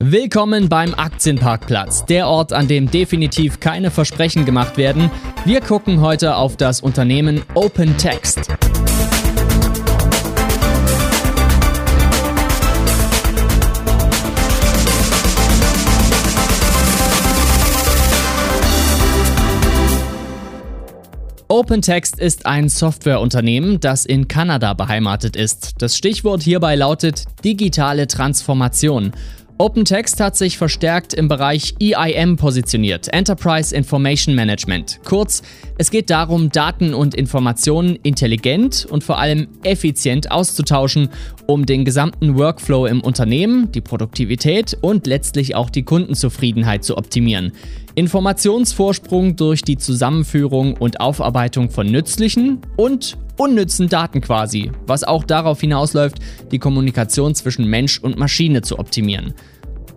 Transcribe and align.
Willkommen 0.00 0.68
beim 0.68 0.94
Aktienparkplatz, 0.94 2.04
der 2.04 2.28
Ort, 2.28 2.52
an 2.52 2.68
dem 2.68 2.88
definitiv 2.88 3.58
keine 3.58 3.90
Versprechen 3.90 4.44
gemacht 4.44 4.76
werden. 4.76 5.10
Wir 5.44 5.60
gucken 5.60 6.00
heute 6.00 6.36
auf 6.36 6.56
das 6.56 6.80
Unternehmen 6.80 7.42
OpenText. 7.54 8.48
OpenText 21.48 22.20
ist 22.20 22.46
ein 22.46 22.68
Softwareunternehmen, 22.68 23.80
das 23.80 24.06
in 24.06 24.28
Kanada 24.28 24.74
beheimatet 24.74 25.34
ist. 25.34 25.82
Das 25.82 25.96
Stichwort 25.96 26.44
hierbei 26.44 26.76
lautet 26.76 27.24
digitale 27.42 28.06
Transformation. 28.06 29.12
OpenText 29.60 30.20
hat 30.20 30.36
sich 30.36 30.56
verstärkt 30.56 31.12
im 31.14 31.26
Bereich 31.26 31.74
EIM 31.80 32.36
positioniert, 32.36 33.12
Enterprise 33.12 33.74
Information 33.74 34.36
Management. 34.36 35.00
Kurz, 35.04 35.42
es 35.78 35.90
geht 35.90 36.10
darum, 36.10 36.50
Daten 36.50 36.94
und 36.94 37.16
Informationen 37.16 37.96
intelligent 38.04 38.86
und 38.88 39.02
vor 39.02 39.18
allem 39.18 39.48
effizient 39.64 40.30
auszutauschen, 40.30 41.08
um 41.48 41.66
den 41.66 41.84
gesamten 41.84 42.38
Workflow 42.38 42.86
im 42.86 43.00
Unternehmen, 43.00 43.72
die 43.72 43.80
Produktivität 43.80 44.78
und 44.80 45.08
letztlich 45.08 45.56
auch 45.56 45.70
die 45.70 45.82
Kundenzufriedenheit 45.82 46.84
zu 46.84 46.96
optimieren. 46.96 47.50
Informationsvorsprung 47.96 49.34
durch 49.34 49.62
die 49.62 49.76
Zusammenführung 49.76 50.74
und 50.74 51.00
Aufarbeitung 51.00 51.70
von 51.70 51.90
nützlichen 51.90 52.60
und 52.76 53.18
unnützen 53.38 53.88
Daten 53.88 54.20
quasi, 54.20 54.70
was 54.86 55.04
auch 55.04 55.24
darauf 55.24 55.60
hinausläuft, 55.60 56.18
die 56.52 56.58
Kommunikation 56.58 57.34
zwischen 57.34 57.66
Mensch 57.66 57.98
und 57.98 58.18
Maschine 58.18 58.62
zu 58.62 58.78
optimieren. 58.78 59.34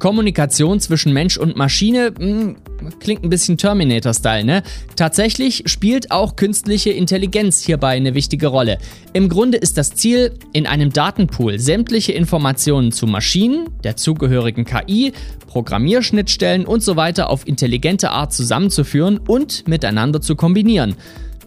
Kommunikation 0.01 0.79
zwischen 0.79 1.13
Mensch 1.13 1.37
und 1.37 1.55
Maschine 1.55 2.11
mh, 2.11 2.25
hm, 2.25 2.55
klingt 2.99 3.23
ein 3.23 3.29
bisschen 3.29 3.59
Terminator-Style, 3.59 4.43
ne? 4.43 4.63
Tatsächlich 4.95 5.61
spielt 5.67 6.09
auch 6.09 6.35
künstliche 6.35 6.89
Intelligenz 6.89 7.63
hierbei 7.63 7.89
eine 7.97 8.15
wichtige 8.15 8.47
Rolle. 8.47 8.79
Im 9.13 9.29
Grunde 9.29 9.59
ist 9.59 9.77
das 9.77 9.91
Ziel, 9.91 10.33
in 10.53 10.65
einem 10.65 10.91
Datenpool 10.91 11.59
sämtliche 11.59 12.13
Informationen 12.13 12.91
zu 12.91 13.05
Maschinen, 13.05 13.69
der 13.83 13.95
zugehörigen 13.95 14.65
KI, 14.65 15.13
Programmierschnittstellen 15.45 16.65
und 16.65 16.81
so 16.81 16.95
weiter 16.95 17.29
auf 17.29 17.47
intelligente 17.47 18.09
Art 18.09 18.33
zusammenzuführen 18.33 19.19
und 19.19 19.67
miteinander 19.67 20.19
zu 20.19 20.35
kombinieren. 20.35 20.95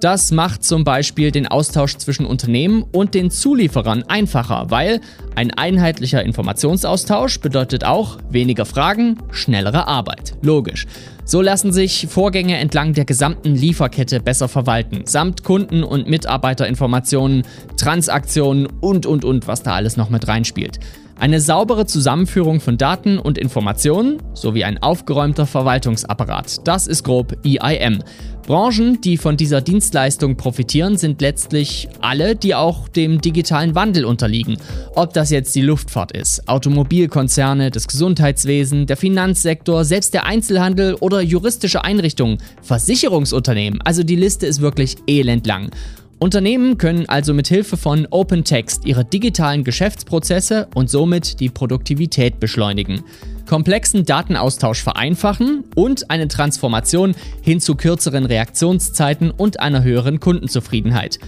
Das 0.04 0.32
macht 0.32 0.62
zum 0.62 0.84
Beispiel 0.84 1.30
den 1.30 1.46
Austausch 1.46 1.96
zwischen 1.96 2.26
Unternehmen 2.26 2.82
und 2.92 3.14
den 3.14 3.30
Zulieferern 3.30 4.02
einfacher, 4.02 4.66
weil 4.68 5.00
ein 5.34 5.50
einheitlicher 5.50 6.22
Informationsaustausch 6.22 7.40
bedeutet 7.40 7.84
auch 7.84 8.18
weniger 8.28 8.66
Fragen, 8.66 9.16
schnellere 9.30 9.86
Arbeit. 9.88 10.34
Logisch. 10.42 10.86
So 11.24 11.40
lassen 11.40 11.72
sich 11.72 12.06
Vorgänge 12.10 12.58
entlang 12.58 12.92
der 12.92 13.06
gesamten 13.06 13.54
Lieferkette 13.54 14.20
besser 14.20 14.46
verwalten, 14.46 15.06
samt 15.06 15.42
Kunden- 15.42 15.82
und 15.82 16.06
Mitarbeiterinformationen, 16.06 17.44
Transaktionen 17.78 18.66
und 18.66 19.06
und 19.06 19.24
und, 19.24 19.48
was 19.48 19.62
da 19.62 19.72
alles 19.72 19.96
noch 19.96 20.10
mit 20.10 20.28
reinspielt. 20.28 20.80
Eine 21.18 21.40
saubere 21.40 21.86
Zusammenführung 21.86 22.60
von 22.60 22.76
Daten 22.76 23.18
und 23.18 23.38
Informationen 23.38 24.20
sowie 24.34 24.64
ein 24.64 24.82
aufgeräumter 24.82 25.46
Verwaltungsapparat. 25.46 26.66
Das 26.66 26.86
ist 26.86 27.04
grob 27.04 27.36
EIM. 27.44 28.02
Branchen, 28.46 29.00
die 29.00 29.16
von 29.16 29.38
dieser 29.38 29.62
Dienstleistung 29.62 30.36
profitieren, 30.36 30.98
sind 30.98 31.22
letztlich 31.22 31.88
alle, 32.02 32.36
die 32.36 32.54
auch 32.54 32.88
dem 32.88 33.20
digitalen 33.20 33.74
Wandel 33.74 34.04
unterliegen. 34.04 34.58
Ob 34.94 35.14
das 35.14 35.30
jetzt 35.30 35.54
die 35.54 35.62
Luftfahrt 35.62 36.12
ist, 36.12 36.46
Automobilkonzerne, 36.46 37.70
das 37.70 37.88
Gesundheitswesen, 37.88 38.86
der 38.86 38.98
Finanzsektor, 38.98 39.84
selbst 39.84 40.12
der 40.12 40.26
Einzelhandel 40.26 40.94
oder 40.94 41.22
juristische 41.22 41.84
Einrichtungen, 41.84 42.38
Versicherungsunternehmen. 42.60 43.80
Also 43.82 44.02
die 44.02 44.16
Liste 44.16 44.46
ist 44.46 44.60
wirklich 44.60 44.96
elendlang. 45.06 45.70
Unternehmen 46.18 46.78
können 46.78 47.08
also 47.08 47.34
mit 47.34 47.48
Hilfe 47.48 47.76
von 47.76 48.06
OpenText 48.08 48.86
ihre 48.86 49.04
digitalen 49.04 49.64
Geschäftsprozesse 49.64 50.68
und 50.74 50.88
somit 50.88 51.40
die 51.40 51.48
Produktivität 51.48 52.40
beschleunigen, 52.40 53.02
komplexen 53.48 54.04
Datenaustausch 54.04 54.82
vereinfachen 54.82 55.64
und 55.74 56.10
eine 56.10 56.28
Transformation 56.28 57.14
hin 57.42 57.60
zu 57.60 57.74
kürzeren 57.74 58.26
Reaktionszeiten 58.26 59.30
und 59.30 59.60
einer 59.60 59.82
höheren 59.82 60.20
Kundenzufriedenheit. 60.20 61.18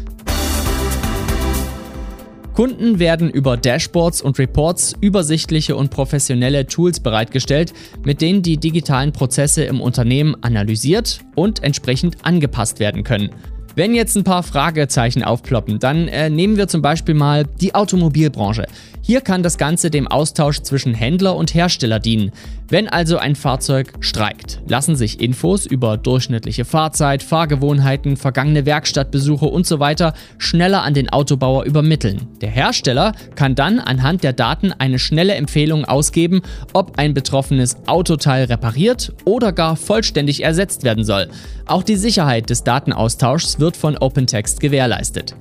Kunden 2.55 2.99
werden 2.99 3.28
über 3.28 3.59
Dashboards 3.59 4.22
und 4.22 4.38
Reports 4.38 4.94
übersichtliche 4.99 5.77
und 5.77 5.91
professionelle 5.91 6.66
Tools 6.66 7.00
bereitgestellt, 7.00 7.75
mit 8.03 8.22
denen 8.22 8.41
die 8.41 8.56
digitalen 8.56 9.12
Prozesse 9.12 9.65
im 9.65 9.82
Unternehmen 9.82 10.37
analysiert 10.41 11.21
und 11.34 11.62
entsprechend 11.62 12.25
angepasst 12.25 12.81
werden 12.81 13.05
können. 13.05 13.28
Wenn 13.76 13.94
jetzt 13.94 14.16
ein 14.16 14.25
paar 14.25 14.42
Fragezeichen 14.42 15.22
aufploppen, 15.22 15.78
dann 15.78 16.09
äh, 16.09 16.31
nehmen 16.31 16.56
wir 16.56 16.66
zum 16.66 16.81
Beispiel 16.81 17.14
mal 17.14 17.44
die 17.60 17.75
Automobilbranche. 17.75 18.64
Hier 19.03 19.20
kann 19.20 19.42
das 19.42 19.59
Ganze 19.59 19.91
dem 19.91 20.09
Austausch 20.09 20.62
zwischen 20.62 20.94
Händler 20.94 21.37
und 21.37 21.54
Hersteller 21.54 22.00
dienen. 22.00 22.32
Wenn 22.69 22.88
also 22.88 23.19
ein 23.19 23.37
Fahrzeug 23.37 23.92
streikt, 24.00 24.60
lassen 24.66 24.97
sich 24.97 25.20
Infos 25.20 25.66
über 25.66 25.97
durchschnittliche 25.97 26.64
Fahrzeit, 26.64 27.22
Fahrgewohnheiten, 27.22 28.16
vergangene 28.16 28.66
Werkstattbesuche 28.66 29.53
usw. 29.53 29.94
So 29.97 30.10
schneller 30.38 30.82
an 30.82 30.94
den 30.94 31.10
Autobauer 31.10 31.64
übermitteln. 31.64 32.26
Der 32.41 32.50
Hersteller 32.50 33.12
kann 33.37 33.54
dann 33.54 33.78
anhand 33.78 34.25
der 34.25 34.32
Daten 34.32 34.72
eine 34.72 34.98
schnelle 34.98 35.34
Empfehlung 35.34 35.84
ausgeben, 35.84 36.41
ob 36.72 36.98
ein 36.98 37.14
betroffenes 37.14 37.76
Autoteil 37.87 38.47
repariert 38.47 39.12
oder 39.25 39.53
gar 39.53 39.76
vollständig 39.76 40.43
ersetzt 40.43 40.82
werden 40.82 41.04
soll. 41.04 41.28
Auch 41.66 41.82
die 41.82 41.97
Sicherheit 41.97 42.50
des 42.50 42.64
Datenaustauschs 42.64 43.60
wird 43.60 43.66
von 43.75 43.97
OpenText 43.97 44.60
gewährleistet. 44.60 45.34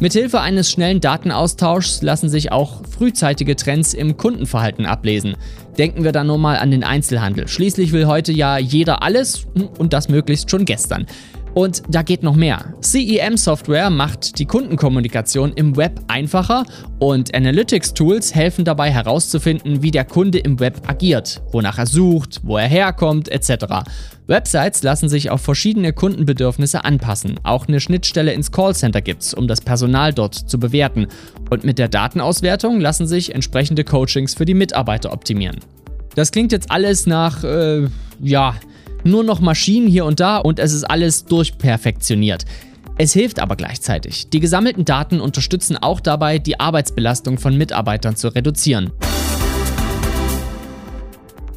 Mithilfe 0.00 0.40
eines 0.40 0.70
schnellen 0.70 1.00
Datenaustauschs 1.00 2.02
lassen 2.02 2.28
sich 2.28 2.50
auch 2.50 2.82
frühzeitige 2.84 3.54
Trends 3.54 3.94
im 3.94 4.16
Kundenverhalten 4.16 4.84
ablesen. 4.84 5.36
Denken 5.78 6.02
wir 6.04 6.12
da 6.12 6.24
nur 6.24 6.38
mal 6.38 6.56
an 6.56 6.70
den 6.70 6.84
Einzelhandel. 6.84 7.48
Schließlich 7.48 7.92
will 7.92 8.06
heute 8.06 8.32
ja 8.32 8.58
jeder 8.58 9.02
alles 9.02 9.46
und 9.78 9.92
das 9.92 10.08
möglichst 10.08 10.50
schon 10.50 10.66
gestern. 10.66 11.06
Und 11.56 11.84
da 11.88 12.02
geht 12.02 12.22
noch 12.22 12.36
mehr. 12.36 12.74
CEM-Software 12.82 13.88
macht 13.88 14.38
die 14.38 14.44
Kundenkommunikation 14.44 15.54
im 15.54 15.74
Web 15.78 16.00
einfacher 16.06 16.66
und 16.98 17.34
Analytics-Tools 17.34 18.34
helfen 18.34 18.66
dabei 18.66 18.90
herauszufinden, 18.90 19.82
wie 19.82 19.90
der 19.90 20.04
Kunde 20.04 20.36
im 20.36 20.60
Web 20.60 20.82
agiert, 20.86 21.40
wonach 21.52 21.78
er 21.78 21.86
sucht, 21.86 22.42
wo 22.42 22.58
er 22.58 22.68
herkommt, 22.68 23.30
etc. 23.30 23.88
Websites 24.26 24.82
lassen 24.82 25.08
sich 25.08 25.30
auf 25.30 25.40
verschiedene 25.40 25.94
Kundenbedürfnisse 25.94 26.84
anpassen. 26.84 27.40
Auch 27.42 27.68
eine 27.68 27.80
Schnittstelle 27.80 28.34
ins 28.34 28.52
Callcenter 28.52 29.00
gibt's, 29.00 29.32
um 29.32 29.48
das 29.48 29.62
Personal 29.62 30.12
dort 30.12 30.34
zu 30.34 30.60
bewerten. 30.60 31.06
Und 31.48 31.64
mit 31.64 31.78
der 31.78 31.88
Datenauswertung 31.88 32.80
lassen 32.80 33.06
sich 33.06 33.34
entsprechende 33.34 33.82
Coachings 33.82 34.34
für 34.34 34.44
die 34.44 34.52
Mitarbeiter 34.52 35.10
optimieren. 35.10 35.56
Das 36.16 36.32
klingt 36.32 36.52
jetzt 36.52 36.70
alles 36.70 37.06
nach, 37.06 37.44
äh, 37.44 37.88
ja, 38.20 38.56
nur 39.06 39.24
noch 39.24 39.40
Maschinen 39.40 39.86
hier 39.88 40.04
und 40.04 40.20
da 40.20 40.38
und 40.38 40.58
es 40.58 40.72
ist 40.72 40.84
alles 40.84 41.24
durchperfektioniert. 41.24 42.44
Es 42.98 43.12
hilft 43.12 43.40
aber 43.40 43.56
gleichzeitig. 43.56 44.30
Die 44.30 44.40
gesammelten 44.40 44.84
Daten 44.84 45.20
unterstützen 45.20 45.76
auch 45.76 46.00
dabei, 46.00 46.38
die 46.38 46.58
Arbeitsbelastung 46.58 47.38
von 47.38 47.56
Mitarbeitern 47.56 48.16
zu 48.16 48.28
reduzieren. 48.28 48.90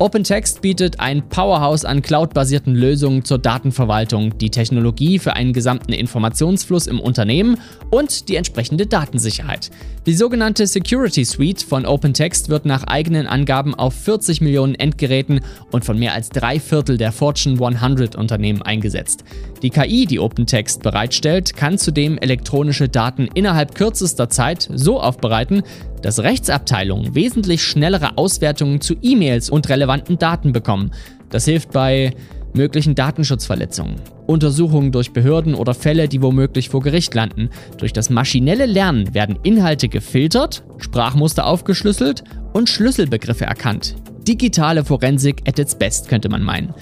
OpenText 0.01 0.61
bietet 0.61 1.01
ein 1.01 1.27
Powerhouse 1.27 1.83
an 1.83 2.01
cloudbasierten 2.01 2.73
Lösungen 2.73 3.25
zur 3.25 3.37
Datenverwaltung, 3.37 4.37
die 4.37 4.49
Technologie 4.49 5.19
für 5.19 5.33
einen 5.33 5.51
gesamten 5.51 5.91
Informationsfluss 5.91 6.87
im 6.87 7.01
Unternehmen 7.01 7.57
und 7.89 8.29
die 8.29 8.37
entsprechende 8.37 8.87
Datensicherheit. 8.87 9.71
Die 10.05 10.13
sogenannte 10.13 10.67
Security 10.67 11.25
Suite 11.25 11.61
von 11.61 11.85
OpenText 11.85 12.47
wird 12.47 12.63
nach 12.65 12.85
eigenen 12.85 13.27
Angaben 13.27 13.75
auf 13.75 13.93
40 13.93 14.39
Millionen 14.39 14.73
Endgeräten 14.73 15.41
und 15.71 15.83
von 15.83 15.99
mehr 15.99 16.13
als 16.13 16.29
drei 16.29 16.61
Viertel 16.61 16.97
der 16.97 17.11
Fortune 17.11 17.59
100 17.59 18.15
Unternehmen 18.15 18.61
eingesetzt. 18.61 19.25
Die 19.61 19.69
KI, 19.69 20.05
die 20.05 20.19
OpenText 20.19 20.81
bereitstellt, 20.81 21.57
kann 21.57 21.77
zudem 21.77 22.17
elektronische 22.17 22.87
Daten 22.87 23.27
innerhalb 23.33 23.75
kürzester 23.75 24.29
Zeit 24.29 24.69
so 24.73 25.01
aufbereiten, 25.01 25.63
dass 26.01 26.19
Rechtsabteilungen 26.19 27.15
wesentlich 27.15 27.63
schnellere 27.63 28.17
Auswertungen 28.17 28.81
zu 28.81 28.95
E-Mails 29.01 29.49
und 29.49 29.69
relevanten 29.69 30.17
Daten 30.17 30.51
bekommen. 30.51 30.91
Das 31.29 31.45
hilft 31.45 31.71
bei 31.71 32.13
möglichen 32.53 32.95
Datenschutzverletzungen, 32.95 33.95
Untersuchungen 34.25 34.91
durch 34.91 35.11
Behörden 35.11 35.55
oder 35.55 35.73
Fälle, 35.73 36.07
die 36.07 36.21
womöglich 36.21 36.69
vor 36.69 36.81
Gericht 36.81 37.13
landen. 37.13 37.49
Durch 37.77 37.93
das 37.93 38.09
maschinelle 38.09 38.65
Lernen 38.65 39.13
werden 39.13 39.39
Inhalte 39.43 39.87
gefiltert, 39.89 40.63
Sprachmuster 40.77 41.45
aufgeschlüsselt 41.45 42.23
und 42.53 42.69
Schlüsselbegriffe 42.69 43.45
erkannt. 43.45 43.95
Digitale 44.27 44.83
Forensik 44.83 45.47
at 45.47 45.59
its 45.59 45.75
best, 45.75 46.07
könnte 46.07 46.29
man 46.29 46.43
meinen. 46.43 46.73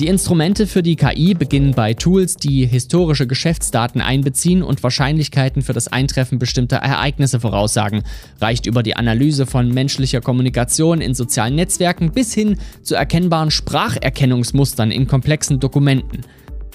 Die 0.00 0.06
Instrumente 0.06 0.66
für 0.66 0.82
die 0.82 0.96
KI 0.96 1.34
beginnen 1.34 1.74
bei 1.74 1.92
Tools, 1.92 2.36
die 2.36 2.64
historische 2.64 3.26
Geschäftsdaten 3.26 4.00
einbeziehen 4.00 4.62
und 4.62 4.82
Wahrscheinlichkeiten 4.82 5.60
für 5.60 5.74
das 5.74 5.88
Eintreffen 5.88 6.38
bestimmter 6.38 6.78
Ereignisse 6.78 7.38
voraussagen, 7.38 8.02
reicht 8.40 8.64
über 8.64 8.82
die 8.82 8.96
Analyse 8.96 9.44
von 9.44 9.68
menschlicher 9.68 10.22
Kommunikation 10.22 11.02
in 11.02 11.12
sozialen 11.12 11.54
Netzwerken 11.54 12.12
bis 12.12 12.32
hin 12.32 12.56
zu 12.82 12.94
erkennbaren 12.94 13.50
Spracherkennungsmustern 13.50 14.90
in 14.90 15.06
komplexen 15.06 15.60
Dokumenten. 15.60 16.22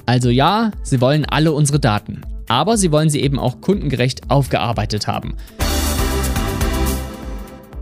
Also 0.06 0.30
ja, 0.30 0.69
sie 0.83 1.01
wollen 1.01 1.25
alle 1.25 1.51
unsere 1.51 1.80
Daten, 1.80 2.22
aber 2.48 2.77
sie 2.77 2.92
wollen 2.92 3.10
sie 3.10 3.22
eben 3.22 3.39
auch 3.39 3.60
kundengerecht 3.60 4.30
aufgearbeitet 4.30 5.07
haben. 5.07 5.33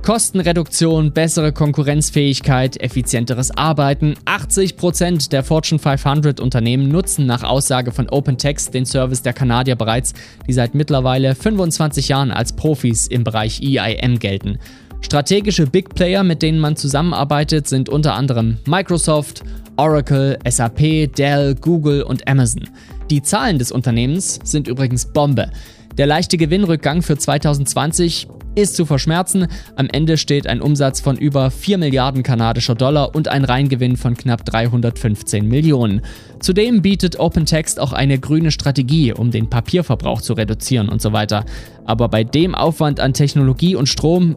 Kostenreduktion, 0.03 1.13
bessere 1.13 1.53
Konkurrenzfähigkeit, 1.53 2.75
effizienteres 2.81 3.51
Arbeiten. 3.51 4.15
80% 4.25 5.29
der 5.29 5.43
Fortune 5.43 5.79
500 5.79 6.41
Unternehmen 6.41 6.89
nutzen 6.89 7.25
nach 7.25 7.43
Aussage 7.43 7.93
von 7.93 8.09
OpenText 8.09 8.73
den 8.73 8.85
Service 8.85 9.21
der 9.21 9.31
Kanadier 9.31 9.77
bereits, 9.77 10.11
die 10.45 10.51
seit 10.51 10.75
mittlerweile 10.75 11.35
25 11.35 12.09
Jahren 12.09 12.31
als 12.31 12.51
Profis 12.51 13.07
im 13.07 13.23
Bereich 13.23 13.61
EIM 13.61 14.19
gelten. 14.19 14.59
Strategische 14.99 15.67
Big 15.67 15.95
Player, 15.95 16.23
mit 16.23 16.41
denen 16.41 16.59
man 16.59 16.75
zusammenarbeitet, 16.75 17.69
sind 17.69 17.87
unter 17.87 18.13
anderem 18.13 18.57
Microsoft, 18.67 19.43
Oracle, 19.77 20.37
SAP, 20.45 21.13
Dell, 21.15 21.55
Google 21.55 22.03
und 22.03 22.27
Amazon. 22.27 22.69
Die 23.09 23.21
Zahlen 23.21 23.57
des 23.57 23.71
Unternehmens 23.71 24.41
sind 24.43 24.67
übrigens 24.67 25.13
Bombe. 25.13 25.49
Der 25.97 26.07
leichte 26.07 26.35
Gewinnrückgang 26.35 27.01
für 27.01 27.17
2020 27.17 28.27
ist 28.55 28.75
zu 28.75 28.85
verschmerzen. 28.85 29.47
Am 29.75 29.87
Ende 29.91 30.17
steht 30.17 30.47
ein 30.47 30.61
Umsatz 30.61 31.01
von 31.01 31.17
über 31.17 31.51
4 31.51 31.77
Milliarden 31.77 32.23
kanadischer 32.23 32.75
Dollar 32.75 33.15
und 33.15 33.27
ein 33.27 33.45
Reingewinn 33.45 33.97
von 33.97 34.15
knapp 34.15 34.45
315 34.45 35.47
Millionen. 35.47 36.01
Zudem 36.39 36.81
bietet 36.81 37.19
OpenText 37.19 37.79
auch 37.79 37.93
eine 37.93 38.19
grüne 38.19 38.51
Strategie, 38.51 39.13
um 39.13 39.31
den 39.31 39.49
Papierverbrauch 39.49 40.21
zu 40.21 40.33
reduzieren 40.33 40.89
und 40.89 41.01
so 41.01 41.13
weiter. 41.13 41.45
Aber 41.85 42.09
bei 42.09 42.23
dem 42.23 42.55
Aufwand 42.55 42.99
an 42.99 43.13
Technologie 43.13 43.75
und 43.75 43.87
Strom, 43.87 44.35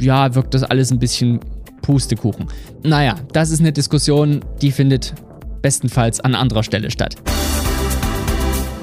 ja, 0.00 0.34
wirkt 0.34 0.54
das 0.54 0.64
alles 0.64 0.90
ein 0.90 0.98
bisschen 0.98 1.40
Pustekuchen. 1.82 2.46
Naja, 2.82 3.16
das 3.32 3.50
ist 3.50 3.60
eine 3.60 3.72
Diskussion, 3.72 4.40
die 4.62 4.70
findet 4.70 5.14
bestenfalls 5.62 6.20
an 6.20 6.34
anderer 6.34 6.62
Stelle 6.62 6.90
statt. 6.90 7.16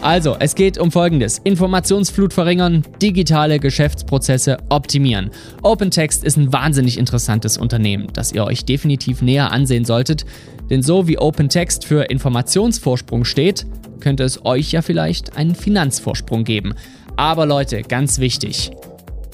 Also, 0.02 0.36
es 0.40 0.56
geht 0.56 0.80
um 0.80 0.92
Folgendes. 0.92 1.38
Informationsflut 1.44 2.34
verringern, 2.34 2.84
digitale 3.00 3.60
Geschäftsprozesse 3.60 4.58
optimieren. 4.70 5.30
OpenText 5.62 6.24
ist 6.24 6.38
ein 6.38 6.52
wahnsinnig 6.52 6.98
interessantes 6.98 7.56
Unternehmen, 7.56 8.08
das 8.12 8.32
ihr 8.32 8.44
euch 8.44 8.66
definitiv 8.66 9.22
näher 9.22 9.52
ansehen 9.52 9.86
solltet, 9.86 10.26
denn 10.72 10.82
so 10.82 11.08
wie 11.08 11.20
OpenText 11.20 11.86
für 11.86 12.10
Informationsvorsprung 12.10 13.26
steht, 13.26 13.68
könnte 14.00 14.24
es 14.24 14.44
euch 14.44 14.72
ja 14.72 14.82
vielleicht 14.82 15.38
einen 15.38 15.54
Finanzvorsprung 15.54 16.46
geben. 16.46 16.74
Aber 17.16 17.46
Leute, 17.46 17.84
ganz 17.84 18.18
wichtig, 18.18 18.72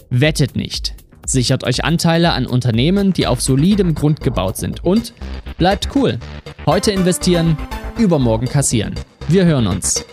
wettet 0.10 0.58
nicht. 0.58 0.96
Sichert 1.26 1.64
euch 1.64 1.86
Anteile 1.86 2.34
an 2.34 2.46
Unternehmen, 2.46 3.14
die 3.14 3.28
auf 3.28 3.40
solidem 3.40 3.96
Grund 3.96 4.20
gebaut 4.20 4.58
sind 4.58 4.84
und 4.84 5.14
bleibt 5.58 5.96
cool. 5.96 6.20
Heute 6.66 6.92
investieren, 6.92 7.58
übermorgen 7.98 8.48
kassieren. 8.48 8.96
Wir 9.30 9.46
hören 9.46 9.68
uns. 9.68 10.06